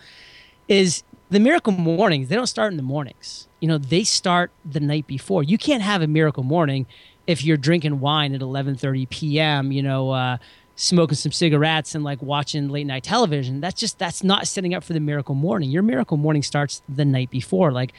[0.68, 2.28] Is the miracle mornings?
[2.28, 3.48] They don't start in the mornings.
[3.60, 5.42] You know, they start the night before.
[5.42, 6.86] You can't have a miracle morning
[7.26, 9.72] if you're drinking wine at 11:30 p.m.
[9.72, 10.36] You know, uh,
[10.76, 13.60] smoking some cigarettes and like watching late night television.
[13.60, 15.70] That's just that's not setting up for the miracle morning.
[15.70, 17.72] Your miracle morning starts the night before.
[17.72, 17.92] Like,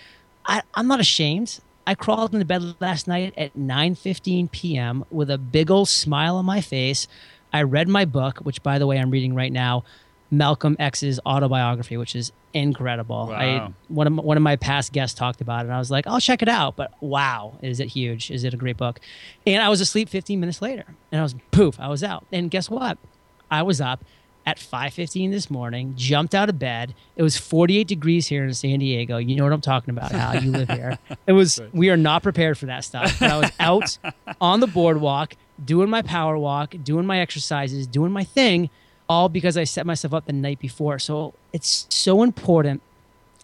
[0.45, 1.59] I, I'm not ashamed.
[1.85, 5.03] I crawled into bed last night at 9:15 p.m.
[5.09, 7.07] with a big old smile on my face.
[7.51, 9.83] I read my book, which by the way I'm reading right now,
[10.29, 13.31] Malcolm X's autobiography, which is incredible.
[13.33, 15.91] I one of my, one of my past guests talked about it, and I was
[15.91, 16.75] like, I'll check it out.
[16.75, 18.29] But wow, is it huge?
[18.31, 18.99] Is it a great book?
[19.45, 22.25] And I was asleep 15 minutes later, and I was poof, I was out.
[22.31, 22.97] And guess what?
[23.49, 24.03] I was up
[24.45, 26.93] at 5:15 this morning, jumped out of bed.
[27.15, 29.17] It was 48 degrees here in San Diego.
[29.17, 30.41] You know what I'm talking about, Hal.
[30.43, 30.97] You live here.
[31.25, 33.19] It was we are not prepared for that stuff.
[33.19, 33.97] But I was out
[34.41, 38.69] on the boardwalk doing my power walk, doing my exercises, doing my thing,
[39.09, 40.99] all because I set myself up the night before.
[40.99, 42.81] So it's so important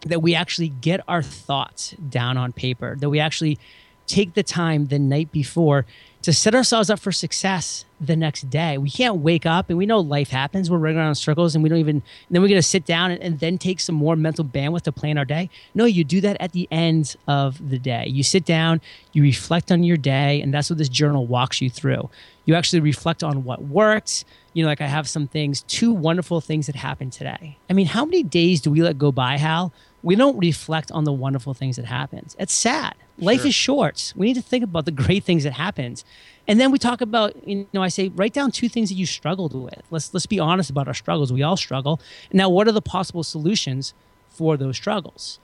[0.06, 3.58] that we actually get our thoughts down on paper, that we actually
[4.06, 5.86] take the time the night before
[6.23, 8.77] to set ourselves up for success the next day.
[8.77, 10.71] We can't wake up and we know life happens.
[10.71, 13.12] We're running around in circles and we don't even, then we're going to sit down
[13.12, 15.49] and, and, then take some more mental bandwidth to plan our day.
[15.75, 18.05] No, you do that at the end of the day.
[18.07, 18.79] You sit down,
[19.12, 22.09] you reflect on your day, and that's what this journal walks you through.
[22.45, 24.23] You actually reflect on what worked.
[24.53, 27.57] You know, like I have some things, two wonderful things that happened today.
[27.69, 29.73] I mean, how many days do we let go by, Hal?
[30.03, 32.35] We don't reflect on the wonderful things that happened.
[32.37, 33.47] It's sad Life sure.
[33.47, 34.13] is short.
[34.15, 36.03] We need to think about the great things that happened.
[36.47, 39.05] And then we talk about, you know, I say write down two things that you
[39.05, 39.83] struggled with.
[39.91, 41.31] Let's let's be honest about our struggles.
[41.31, 42.01] We all struggle.
[42.31, 43.93] Now, what are the possible solutions
[44.29, 45.39] for those struggles?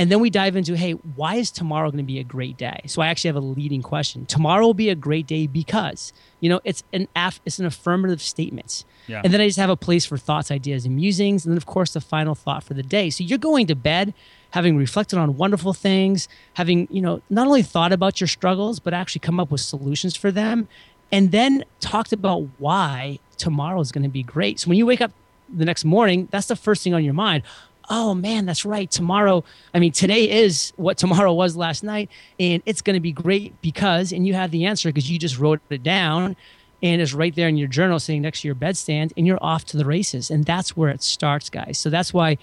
[0.00, 2.80] And then we dive into, hey, why is tomorrow going to be a great day?
[2.86, 4.24] So I actually have a leading question.
[4.24, 8.22] Tomorrow will be a great day because, you know, it's an aff- it's an affirmative
[8.22, 8.86] statement.
[9.08, 9.20] Yeah.
[9.22, 11.66] And then I just have a place for thoughts, ideas, and musings, and then of
[11.66, 13.10] course the final thought for the day.
[13.10, 14.14] So you're going to bed
[14.52, 18.94] having reflected on wonderful things, having, you know, not only thought about your struggles, but
[18.94, 20.66] actually come up with solutions for them,
[21.12, 24.60] and then talked about why tomorrow is going to be great.
[24.60, 25.12] So when you wake up
[25.54, 27.42] the next morning, that's the first thing on your mind.
[27.90, 28.90] Oh man, that's right.
[28.90, 33.12] Tomorrow, I mean, today is what tomorrow was last night, and it's going to be
[33.12, 36.36] great because, and you have the answer because you just wrote it down
[36.82, 39.66] and it's right there in your journal sitting next to your bedstand and you're off
[39.66, 42.38] to the races and that's where it starts guys so that's why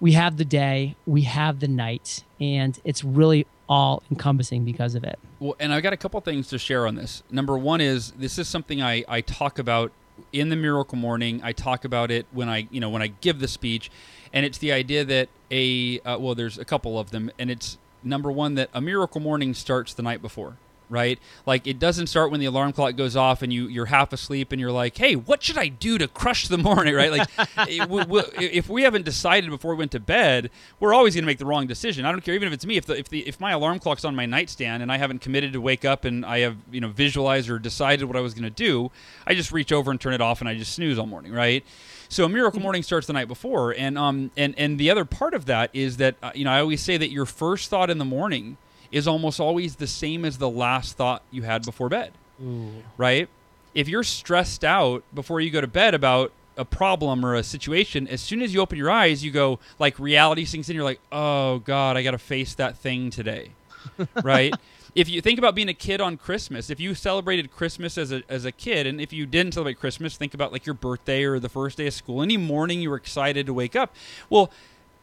[0.00, 5.04] we have the day, we have the night, and it's really all encompassing because of
[5.04, 5.18] it.
[5.38, 7.22] Well, and I've got a couple things to share on this.
[7.30, 9.92] Number one is this is something I, I talk about
[10.32, 11.40] in the Miracle Morning.
[11.42, 13.90] I talk about it when I you know when I give the speech,
[14.32, 17.78] and it's the idea that a uh, well, there's a couple of them, and it's
[18.02, 20.56] number one that a Miracle Morning starts the night before
[20.90, 21.18] right?
[21.46, 24.52] Like it doesn't start when the alarm clock goes off and you you're half asleep
[24.52, 27.10] and you're like, "Hey, what should I do to crush the morning?" Right?
[27.10, 27.28] Like
[27.68, 30.50] if we haven't decided before we went to bed,
[30.80, 32.04] we're always going to make the wrong decision.
[32.04, 32.76] I don't care even if it's me.
[32.76, 35.52] If the if the if my alarm clock's on my nightstand and I haven't committed
[35.52, 38.44] to wake up and I have you know visualized or decided what I was going
[38.44, 38.90] to do,
[39.26, 41.64] I just reach over and turn it off and I just snooze all morning, right?
[42.08, 42.64] So a miracle mm-hmm.
[42.64, 45.98] morning starts the night before, and um and and the other part of that is
[45.98, 48.56] that uh, you know I always say that your first thought in the morning
[48.92, 52.12] is almost always the same as the last thought you had before bed.
[52.42, 52.82] Ooh.
[52.96, 53.28] Right?
[53.74, 58.08] If you're stressed out before you go to bed about a problem or a situation,
[58.08, 60.74] as soon as you open your eyes, you go like reality sinks in.
[60.74, 63.50] You're like, oh god, I got to face that thing today,
[64.22, 64.52] right?
[64.94, 68.22] If you think about being a kid on Christmas, if you celebrated Christmas as a
[68.28, 71.38] as a kid, and if you didn't celebrate Christmas, think about like your birthday or
[71.38, 72.22] the first day of school.
[72.22, 73.94] Any morning you were excited to wake up.
[74.28, 74.50] Well,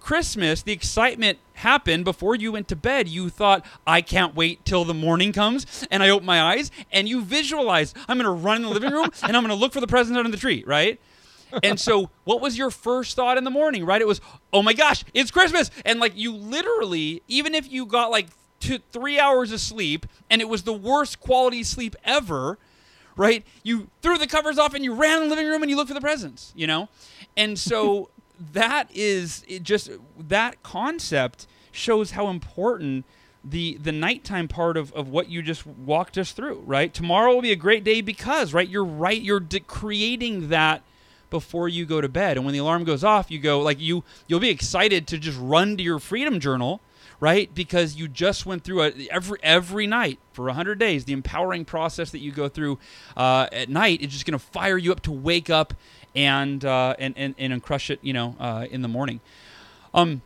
[0.08, 3.10] Christmas, the excitement happened before you went to bed.
[3.10, 5.86] You thought, I can't wait till the morning comes.
[5.91, 8.93] And I open my eyes and you visualize, I'm going to run in the living
[8.93, 10.98] room and I'm going to look for the presents under the tree, right?
[11.62, 14.02] and so what was your first thought in the morning, right?
[14.02, 14.22] It was,
[14.54, 15.72] oh my gosh, it's Christmas.
[15.84, 18.28] And like you literally, even if you got like
[18.62, 22.58] two, three hours of sleep and it was the worst quality sleep ever,
[23.17, 23.43] right?
[23.62, 25.89] You threw the covers off and you ran in the living room and you looked
[25.89, 26.88] for the presents, you know?
[27.36, 33.06] And so that is just that concept shows how important
[33.43, 36.93] the the nighttime part of, of what you just walked us through right?
[36.93, 38.67] Tomorrow will be a great day because right?
[38.67, 40.84] You're right you're de- creating that
[41.30, 42.38] before you go to bed.
[42.38, 45.38] And when the alarm goes off you go like you you'll be excited to just
[45.39, 46.82] run to your freedom journal
[47.19, 47.54] right?
[47.54, 52.12] Because you just went through it every every night for 100 days the empowering process
[52.12, 52.78] that you go through
[53.15, 55.73] uh, at night is just going to fire you up to wake up
[56.15, 59.20] and uh, and, and and crush it, you know, uh, in the morning.
[59.93, 60.22] Um,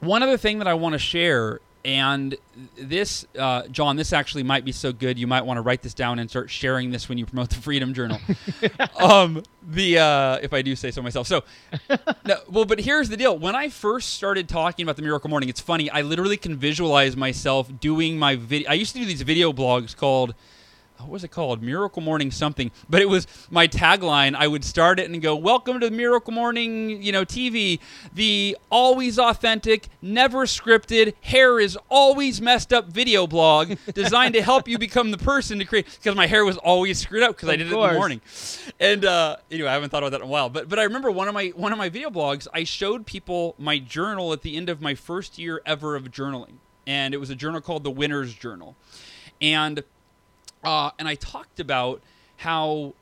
[0.00, 2.36] one other thing that I want to share, and
[2.76, 5.94] this, uh, John, this actually might be so good you might want to write this
[5.94, 8.18] down and start sharing this when you promote the Freedom Journal.
[9.00, 11.26] um, the uh, if I do say so myself.
[11.26, 11.44] So,
[12.24, 13.38] no, well, but here's the deal.
[13.38, 15.88] When I first started talking about the Miracle Morning, it's funny.
[15.90, 18.70] I literally can visualize myself doing my video.
[18.70, 20.34] I used to do these video blogs called
[21.02, 21.62] what was it called?
[21.62, 22.70] Miracle Morning something.
[22.88, 24.34] But it was my tagline.
[24.34, 27.80] I would start it and go, "Welcome to Miracle Morning, you know, TV,
[28.14, 34.68] the always authentic, never scripted, hair is always messed up video blog designed to help
[34.68, 37.56] you become the person to create." Because my hair was always screwed up because I
[37.56, 38.20] did it in the morning.
[38.78, 40.48] And uh, anyway, I haven't thought about that in a while.
[40.48, 42.46] But but I remember one of my one of my video blogs.
[42.54, 46.54] I showed people my journal at the end of my first year ever of journaling,
[46.86, 48.76] and it was a journal called the Winner's Journal,
[49.40, 49.82] and
[50.64, 52.02] uh, and I talked about
[52.38, 52.94] how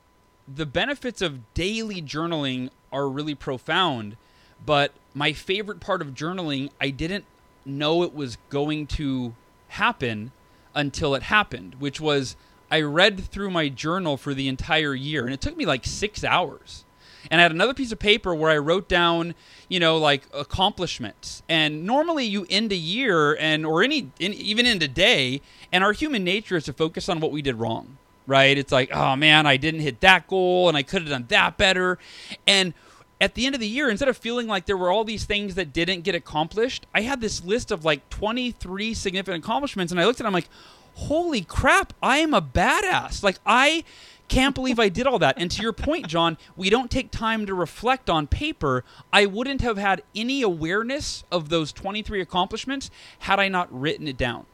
[0.47, 4.17] the benefits of daily journaling are really profound.
[4.65, 7.25] But my favorite part of journaling, I didn't
[7.65, 9.33] know it was going to
[9.69, 10.31] happen
[10.75, 12.35] until it happened, which was
[12.69, 16.23] I read through my journal for the entire year, and it took me like six
[16.23, 16.85] hours.
[17.29, 19.35] And I had another piece of paper where I wrote down,
[19.69, 21.43] you know, like accomplishments.
[21.47, 25.83] And normally you end a year and or any in, even end a day, and
[25.83, 28.57] our human nature is to focus on what we did wrong, right?
[28.57, 31.57] It's like, oh man, I didn't hit that goal, and I could have done that
[31.57, 31.99] better.
[32.47, 32.73] And
[33.19, 35.53] at the end of the year, instead of feeling like there were all these things
[35.53, 40.05] that didn't get accomplished, I had this list of like 23 significant accomplishments, and I
[40.05, 40.49] looked at it, I'm like,
[40.95, 43.23] holy crap, I am a badass.
[43.23, 43.83] Like, I
[44.31, 45.35] can't believe I did all that.
[45.37, 48.85] And to your point, John, we don't take time to reflect on paper.
[49.11, 52.89] I wouldn't have had any awareness of those 23 accomplishments
[53.19, 54.45] had I not written it down.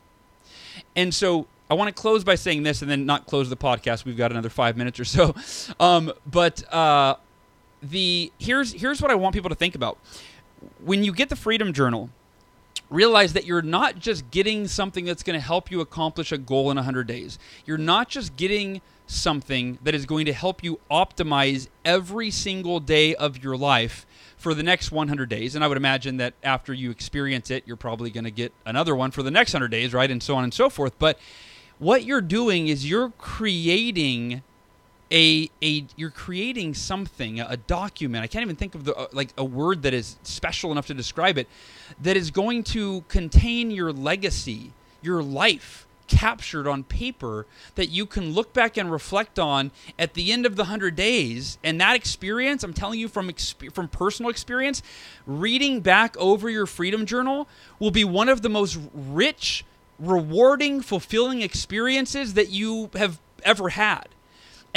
[0.96, 4.04] And so I want to close by saying this and then not close the podcast.
[4.04, 5.36] We've got another five minutes or so.
[5.80, 7.18] Um, but uh,
[7.84, 10.00] the here's here's what I want people to think about.
[10.84, 12.10] When you get the Freedom Journal,
[12.90, 16.72] realize that you're not just getting something that's going to help you accomplish a goal
[16.72, 17.38] in 100 days.
[17.66, 23.16] You're not just getting something that is going to help you optimize every single day
[23.16, 24.06] of your life
[24.38, 25.56] for the next 100 days.
[25.56, 28.96] And I would imagine that after you experience it, you're probably going to get another
[28.96, 30.12] one for the next 100 days, right?
[30.12, 30.94] And so on and so forth.
[31.00, 31.18] But
[31.80, 34.44] what you're doing is you're creating
[35.12, 39.30] a a you're creating something a document i can't even think of the uh, like
[39.38, 41.48] a word that is special enough to describe it
[42.02, 48.34] that is going to contain your legacy your life captured on paper that you can
[48.34, 51.58] look back and reflect on at the end of the 100 days.
[51.64, 54.82] And that experience i'm telling you from exp- from personal experience
[55.26, 57.48] reading back over your freedom journal
[57.80, 59.66] will be one of the most rich
[60.00, 64.08] rewarding fulfilling experiences that you have ever had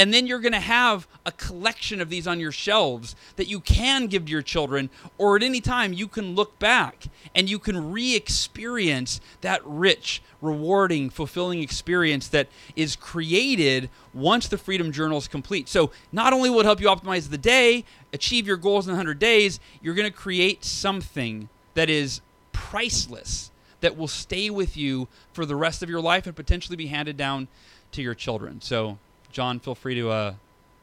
[0.01, 3.61] and then you're going to have a collection of these on your shelves that you
[3.61, 7.59] can give to your children, or at any time you can look back and you
[7.59, 15.19] can re experience that rich, rewarding, fulfilling experience that is created once the Freedom Journal
[15.19, 15.69] is complete.
[15.69, 17.85] So, not only will it help you optimize the day,
[18.15, 23.51] achieve your goals in 100 days, you're going to create something that is priceless
[23.83, 27.19] that will stay with you for the rest of your life and potentially be handed
[27.19, 27.49] down
[27.93, 28.63] to your children.
[28.63, 28.97] So,
[29.33, 30.35] John, feel free to uh,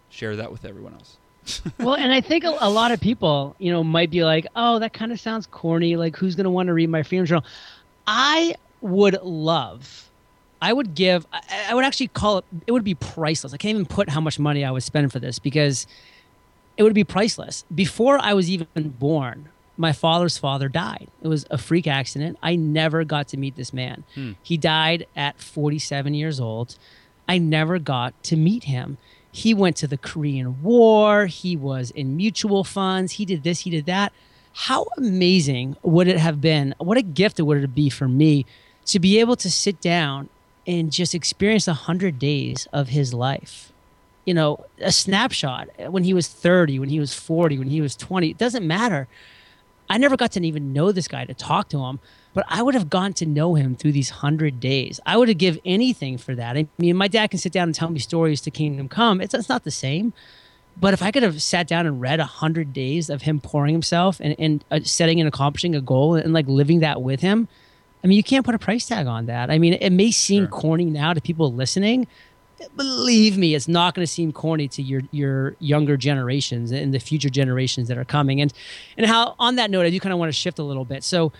[0.09, 1.17] share that with everyone else.
[1.79, 4.79] well, and I think a, a, lot of people, you know, might be like, "Oh,
[4.79, 5.95] that kind of sounds corny.
[5.95, 7.45] Like, who's going to want to read my freedom journal?"
[8.05, 10.09] I would love,
[10.61, 12.45] I would give, I, I, would actually call it.
[12.65, 13.53] It would be priceless.
[13.53, 15.87] I can't even put how much money I would spend for this because
[16.77, 17.65] it would be priceless.
[17.73, 21.07] Before I was even born, my father's father died.
[21.21, 22.37] It was a freak accident.
[22.41, 24.03] I never got to meet this man.
[24.15, 24.33] Hmm.
[24.41, 26.77] He died at 47 years old.
[27.27, 28.97] I never got to meet him.
[29.31, 31.27] He went to the Korean War.
[31.27, 33.13] He was in mutual funds.
[33.13, 34.13] He did this, he did that.
[34.53, 36.73] How amazing would it have been?
[36.79, 38.45] What a gift it would be for me
[38.87, 40.29] to be able to sit down
[40.65, 43.71] and just experience a hundred days of his life.
[44.25, 47.79] You know, a snapshot uh, when he was 30, when he was 40, when he
[47.79, 48.29] was 20.
[48.29, 49.07] It doesn't matter.
[49.89, 51.99] I never got to even know this guy to talk to him,
[52.37, 54.99] but I would have gone to know him through these hundred days.
[55.07, 56.55] I would have give anything for that.
[56.55, 59.21] I mean, my dad can sit down and tell me stories to Kingdom Come.
[59.21, 60.13] It's, it's not the same.
[60.79, 63.73] But if I could have sat down and read a hundred days of him pouring
[63.73, 67.47] himself and, and uh, setting and accomplishing a goal and like living that with him,
[68.03, 69.49] I mean, you can't put a price tag on that.
[69.49, 70.49] I mean, it may seem sure.
[70.49, 72.05] corny now to people listening.
[72.75, 76.99] Believe me, it's not going to seem corny to your your younger generations and the
[76.99, 78.41] future generations that are coming.
[78.41, 78.53] And
[78.95, 81.03] and how on that note, I do kind of want to shift a little bit.
[81.03, 81.31] So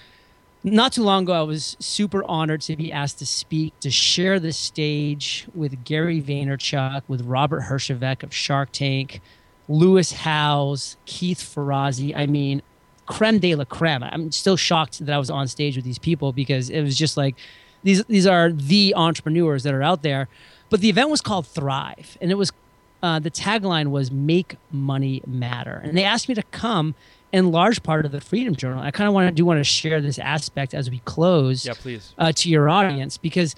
[0.71, 4.39] not too long ago, I was super honored to be asked to speak, to share
[4.39, 9.21] the stage with Gary Vaynerchuk, with Robert Herjavec of Shark Tank,
[9.67, 12.13] Lewis Howes, Keith Ferrazzi.
[12.15, 12.62] I mean,
[13.06, 14.03] creme de la creme.
[14.03, 17.17] I'm still shocked that I was on stage with these people because it was just
[17.17, 17.36] like
[17.84, 20.27] these these are the entrepreneurs that are out there.
[20.69, 22.51] But the event was called Thrive, and it was
[23.01, 26.95] uh, the tagline was "Make Money Matter," and they asked me to come
[27.31, 28.81] in large part of the Freedom Journal.
[28.81, 31.65] I kind of want to do want to share this aspect as we close.
[31.65, 32.13] Yeah, please.
[32.17, 33.55] Uh, to your audience, because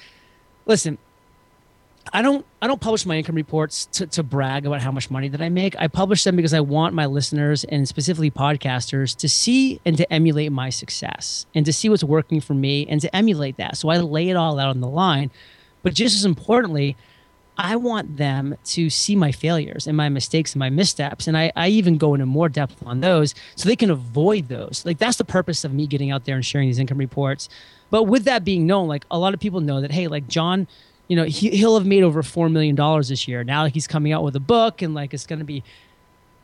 [0.66, 0.98] listen,
[2.12, 5.28] I don't I don't publish my income reports to, to brag about how much money
[5.30, 5.76] that I make.
[5.78, 10.12] I publish them because I want my listeners and specifically podcasters to see and to
[10.12, 13.78] emulate my success and to see what's working for me and to emulate that.
[13.78, 15.32] So I lay it all out on the line.
[15.84, 16.98] But just as importantly,
[17.60, 21.28] I want them to see my failures and my mistakes and my missteps.
[21.28, 24.82] And I, I even go into more depth on those so they can avoid those.
[24.86, 27.50] Like that's the purpose of me getting out there and sharing these income reports.
[27.90, 30.70] But with that being known, like a lot of people know that, hey, like John,
[31.10, 33.44] you know, he, he'll have made over $4 million this year.
[33.44, 35.62] Now like, he's coming out with a book and like it's going to be.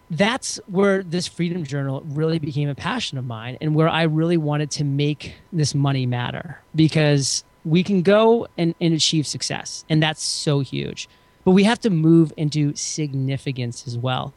[0.10, 4.38] that's where this Freedom Journal really became a passion of mine and where I really
[4.38, 9.84] wanted to make this money matter because we can go and, and achieve success.
[9.90, 11.10] And that's so huge.
[11.44, 14.34] But we have to move into significance as well.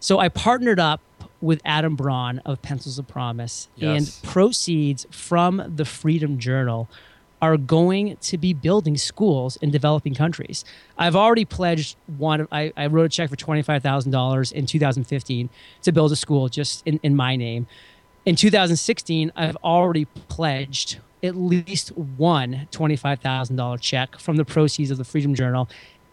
[0.00, 1.00] So I partnered up
[1.40, 4.20] with Adam Braun of Pencils of Promise, Yes.
[4.22, 6.88] and proceeds from the Freedom Journal
[7.42, 10.64] are going to be building schools in developing countries.
[10.96, 12.48] I've already pledged one.
[12.50, 15.50] I, I wrote a check for twenty five thousand dollars in 2015
[15.82, 17.66] to build a school just in, in my name.
[18.24, 25.04] In 2016, I've already pledged at least one $25,000 check from the proceeds of the
[25.04, 25.68] Freedom Journal.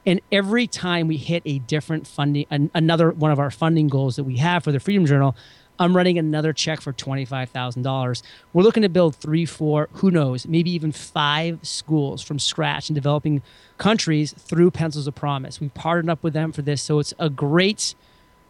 [0.05, 4.18] And every time we hit a different funding, an, another one of our funding goals
[4.18, 5.36] that we have for the Freedom Journal,
[5.80, 8.22] I'm running another check for $25,000.
[8.53, 12.95] We're looking to build three, four, who knows, maybe even five schools from scratch in
[12.95, 13.41] developing
[13.78, 15.59] countries through Pencils of Promise.
[15.59, 16.82] We've partnered up with them for this.
[16.82, 17.95] So it's a great,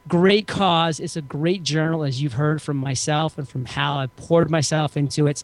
[0.07, 0.99] great cause.
[0.99, 3.99] It's a great journal, as you've heard from myself and from Hal.
[3.99, 5.43] I've poured myself into it.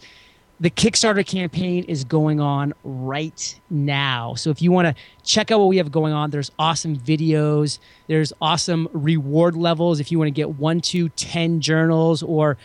[0.62, 4.34] The Kickstarter campaign is going on right now.
[4.34, 7.80] So if you want to check out what we have going on, there's awesome videos,
[8.08, 10.02] there's awesome reward levels.
[10.02, 12.58] If you want to get one, to 10 journals, or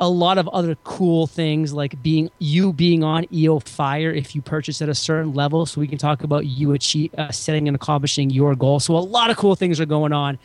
[0.00, 4.42] a lot of other cool things like being you being on EO Fire if you
[4.42, 5.66] purchase at a certain level.
[5.66, 8.78] So we can talk about you achieve uh, setting and accomplishing your goal.
[8.78, 10.38] So a lot of cool things are going on.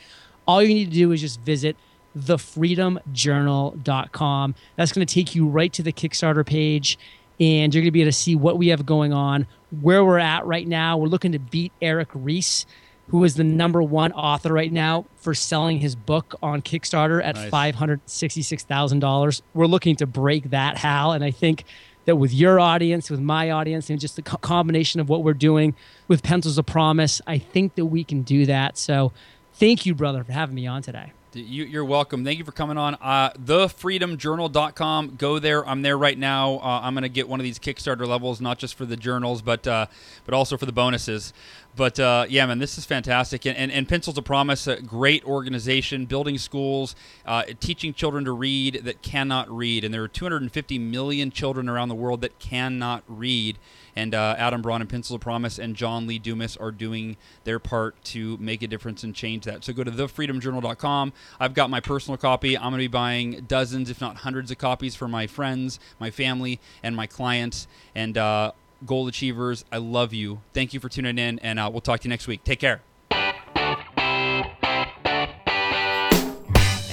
[0.47, 1.77] All you need to do is just visit
[2.17, 4.55] thefreedomjournal.com.
[4.75, 6.97] That's going to take you right to the Kickstarter page,
[7.39, 9.47] and you're going to be able to see what we have going on,
[9.81, 10.97] where we're at right now.
[10.97, 12.65] We're looking to beat Eric Ries,
[13.09, 17.35] who is the number one author right now for selling his book on Kickstarter at
[17.35, 17.49] Nice.
[17.51, 19.41] $566,000.
[19.53, 21.65] We're looking to break that, Hal, and I think
[22.05, 25.33] that with your audience, with my audience, and just the co- combination of what we're
[25.33, 25.73] doing
[26.09, 28.77] with Pencils of Promise, I think that we can do that.
[28.77, 29.13] So,
[29.53, 31.13] thank you, brother, for having me on today.
[31.35, 32.23] You, you're welcome.
[32.23, 32.95] Thank you for coming on.
[32.95, 35.15] Uh, thefreedomjournal.com.
[35.15, 35.67] Go there.
[35.67, 36.59] I'm there right now.
[36.59, 39.41] Uh, I'm going to get one of these Kickstarter levels, not just for the journals,
[39.41, 39.87] but uh,
[40.25, 41.33] but also for the bonuses.
[41.75, 43.45] But uh, yeah, man, this is fantastic.
[43.45, 48.31] And, and, and Pencils of Promise, a great organization, building schools, uh, teaching children to
[48.31, 49.83] read that cannot read.
[49.83, 53.57] And there are 250 million children around the world that cannot read.
[53.95, 57.59] And uh, Adam Braun and Pencils of Promise and John Lee Dumas are doing their
[57.59, 59.63] part to make a difference and change that.
[59.63, 61.13] So go to thefreedomjournal.com.
[61.39, 62.57] I've got my personal copy.
[62.57, 66.11] I'm going to be buying dozens, if not hundreds, of copies for my friends, my
[66.11, 67.67] family, and my clients.
[67.93, 68.51] And uh,
[68.85, 70.41] goal achievers, I love you.
[70.53, 72.43] Thank you for tuning in, and uh, we'll talk to you next week.
[72.43, 72.81] Take care.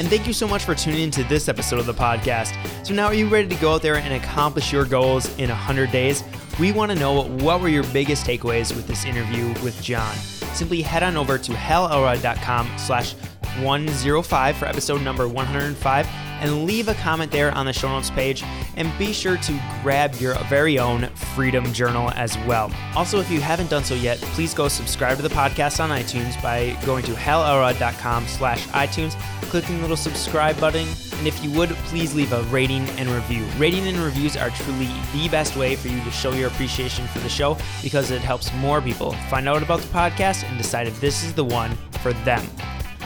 [0.01, 2.57] And thank you so much for tuning into this episode of the podcast.
[2.87, 5.93] So now are you ready to go out there and accomplish your goals in 100
[5.93, 6.25] days?
[6.61, 10.15] We want to know what were your biggest takeaways with this interview with John.
[10.53, 13.15] Simply head on over to halelrod.com slash
[13.61, 16.07] 105 for episode number 105
[16.41, 18.43] and leave a comment there on the show notes page.
[18.77, 22.73] And be sure to grab your very own freedom journal as well.
[22.97, 26.41] Also if you haven't done so yet please go subscribe to the podcast on itunes
[26.43, 29.15] by going to halelrod.com slash itunes
[29.51, 30.87] clicking the little subscribe button.
[31.19, 33.45] And if you would please leave a rating and review.
[33.59, 37.19] Rating and reviews are truly the best way for you to show your appreciation for
[37.19, 41.01] the show because it helps more people find out about the podcast and decide if
[41.01, 42.45] this is the one for them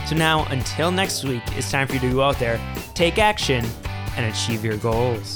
[0.05, 2.59] so now, until next week, it's time for you to go out there,
[2.93, 3.65] take action,
[4.15, 5.35] and achieve your goals.